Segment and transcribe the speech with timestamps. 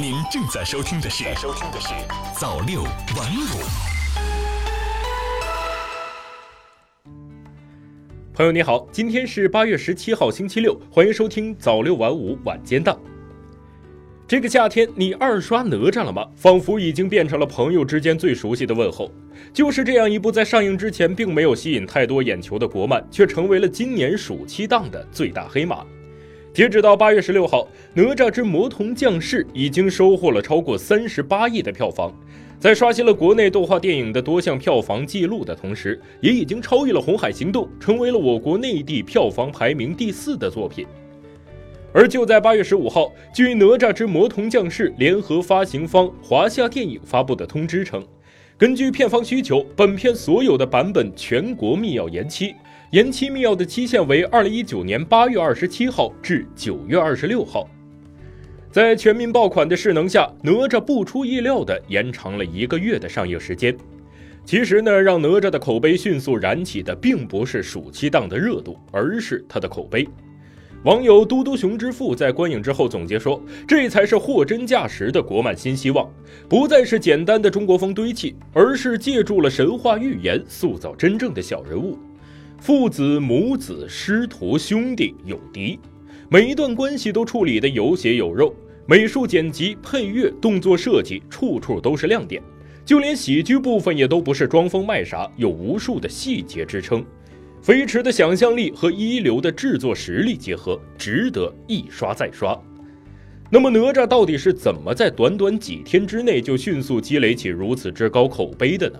[0.00, 1.88] 您正在收听的是《收听的是
[2.34, 2.90] 早六晚
[3.36, 3.44] 五》。
[8.32, 12.98] 朋友你好，今天是八月十七号星期六，欢迎收听早六晚五晚间档。
[14.26, 16.26] 这个夏天，你二刷哪吒了吗？
[16.34, 19.12] 仿佛已经变成了朋友之间最熟悉的问候。
[19.52, 25.84] 就是这样一部在上映之前并没有吸引太多眼球的国漫，却成为了今年暑期档的最大黑马。
[26.52, 27.62] 截止到八月十六号，
[27.94, 32.12] 《哪吒之魔童降世》已经收获了超过三十八亿的票房，
[32.58, 40.84] 在刷新了国内动画电影的多项票房纪录的同时，也已经超越了《红海行动》，成为了我国内地票房排名第四的作品。
[41.92, 48.04] 而就在八月十五号，据《哪吒之魔童降世》联合发行方华夏电影发布的通知称，
[48.58, 52.56] 根据片方需求，本片所有的版本全国密钥延期，
[52.90, 57.68] 延期密钥的期限为二零一九年八月二十七号至九月二十六号。
[58.72, 63.76] 在全民爆款的势能下，哪吒不出意料的延长了一个月的上映时间。
[64.44, 70.08] 其实呢，让哪吒的口碑迅速燃起的，并不是暑期档的热度，而是他的口碑。
[70.82, 76.10] 网友嘟嘟熊之父在观影之后总结说：“这才是货真价实的国漫新希望，
[76.48, 81.96] 不再是简单的中国风堆砌，而是借助了神话寓言塑造真正的小人物，
[82.60, 85.78] 父子、母子、师徒、兄弟、友敌，
[86.28, 92.42] 每一段关系都处理的有血有肉，美术剪辑、配乐、动作设计，处处都是亮点，
[92.84, 97.02] 就连喜剧部分也都不是装疯卖傻，有无数的细节支撑。”
[97.62, 102.58] 飞驰的想象力和一流的制作实力结合，值得一刷再刷。
[103.48, 108.98] 那么哪吒到底是怎么在短短几天之内就迅速积累起如此之高口碑的呢？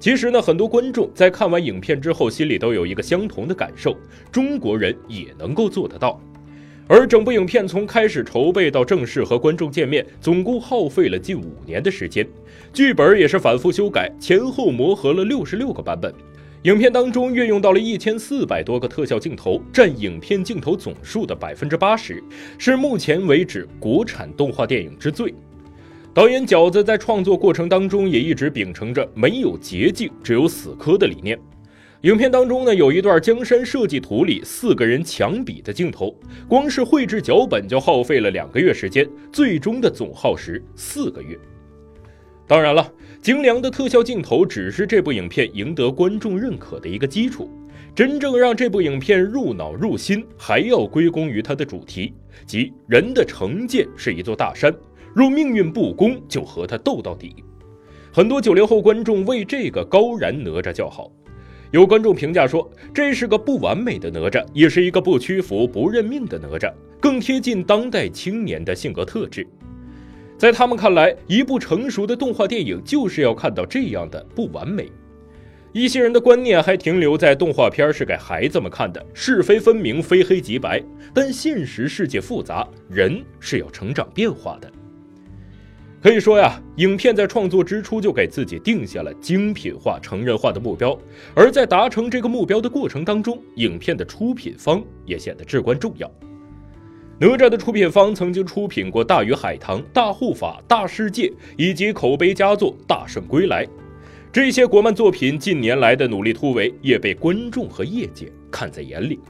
[0.00, 3.96] 其实呢，很多观众在看完影片之后，心里都有一个相同的感受：
[4.30, 6.20] 中国人也能够做得到。
[6.86, 12.26] 而整部影片从开始筹备到正式和观众见面，总共耗费了近五年的时间，
[12.72, 16.14] 剧本也是反复修改，前后磨合了六十六个版本。
[16.62, 22.22] 影片当中运用到了一千四百多个特效镜头，占影片镜头总数的百分之八十，
[22.56, 25.34] 是目前为止国产动画电影之最。
[26.14, 31.38] 导演饺子在创作过程当中也一直秉承着没有捷径，只有死磕的理念。
[32.02, 36.14] 影片当中呢，有一段江山设计图里四个人抢笔的镜头，
[36.48, 41.38] 光是绘制脚本就耗费了两个月时间，最终的总耗时四个月。
[42.46, 47.50] 当然了，精良的特效镜头只是这部影片赢得观众认可的一个基础。
[47.94, 52.14] 真正让这部影片入脑入心，还要归功于它的主题，
[52.46, 54.72] 即人的成见是一座大山，
[55.14, 57.36] 若命运不公，就和他斗到底。
[58.12, 61.10] 很多九零后观众为这个高燃哪吒叫好。
[61.70, 69.46] 有观众评价说，这是个不完美的哪吒，也是一个不屈服、不认命的哪吒，更贴近当代青年的性格特质。
[70.38, 74.90] 在他们看来，一部成熟的动画电影就是要看到这样的不完美。
[75.72, 80.82] 一些人的观念还停留在动画片是给孩子们看的，是非分明，非黑即白。
[81.12, 84.72] 但现实世界复杂，人是要成长变化的。
[86.08, 90.98] 可以说呀，影片在创作之初就给自己定下了精品化、成人化的目标，
[91.34, 96.10] 而在达成这个目标的过程当中，影片的出品方也显得至关重要。
[97.20, 101.24] 哪吒的出品方曾经出品过《大鱼海棠》《大护法》《大世界》
[101.58, 103.66] 以及口碑佳作《大圣归来》，
[104.32, 109.20] 这些国漫作品近年来的努力突围也被观众和业界看在眼里。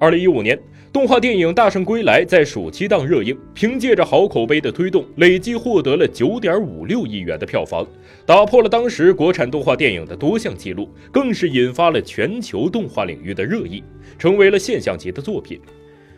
[0.00, 0.58] 二零一五年，
[0.94, 7.86] 动画电影《大圣归来》在暑期档热映，凭借着好口碑的推动，累计获得了九点五六亿元的票房，
[8.24, 13.84] 打破了当时国产动画电影的多项纪录，更是引发了全球动画领域的热议，
[14.18, 15.60] 成为了现象级的作品。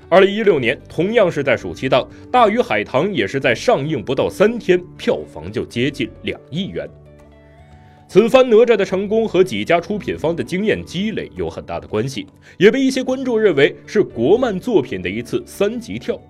[0.09, 6.89] 二零一六年，同样是在暑期档，《大鱼海棠》也是在上映不到三天，票房就接近两亿元。
[8.13, 12.27] 此番哪吒的成功和几家出品方的经验积累有很大的关系，
[12.59, 16.21] 也被一些观众认为是国漫作品的一次三级跳。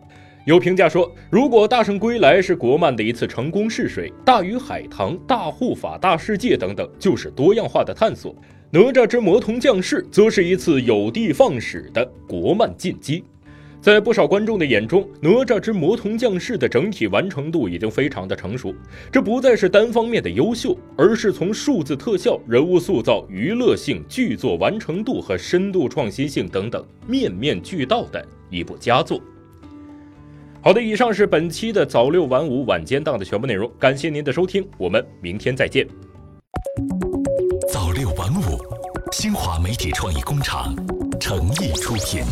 [0.47, 8.33] 有评价说，如果《大圣归来》是国漫的一次成功试水，《大鱼海棠》《大护法》《大世界》等等就是多样化的探索，
[8.71, 13.25] 《哪吒之魔童降世》则是一次有的放矢的国漫进击。
[13.83, 18.73] 在不少观众的眼中，《哪吒之魔童降世》的整体完成度已经非常的成熟。
[19.11, 29.21] 这不再是单方面的优秀，而是从数字特效、人物塑造、娱乐性、剧作完成度和深度创新性等等面面俱到的一部佳作。
[30.61, 35.85] 好的，以上是本期的早六晚五晚间档的全部内容，感谢您的收听，我们明天再见。
[37.69, 38.57] 早六晚五，
[39.11, 40.73] 新华媒体创意工厂
[41.19, 42.23] 诚意出品。